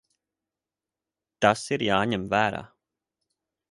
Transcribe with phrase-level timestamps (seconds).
[1.47, 2.67] Tas ir jāņem vērā.